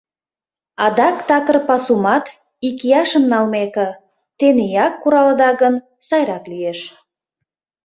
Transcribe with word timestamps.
Адак 0.85 1.17
такыр 1.29 1.57
пасумат, 1.67 2.25
икияшым 2.67 3.23
налмеке, 3.31 3.87
тенияк 4.37 4.93
куралыда 5.01 5.49
гын, 5.61 5.75
сайрак 6.07 6.43
лиеш. 6.51 6.79